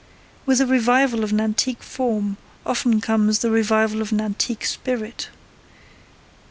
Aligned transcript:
With 0.47 0.57
the 0.57 0.65
revival 0.65 1.23
of 1.23 1.31
an 1.31 1.39
antique 1.39 1.83
form, 1.83 2.37
often 2.65 3.01
comes 3.01 3.37
the 3.37 3.51
revival 3.51 4.01
of 4.01 4.11
an 4.11 4.19
antique 4.19 4.65
spirit. 4.65 5.29